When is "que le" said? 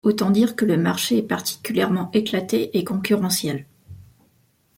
0.55-0.77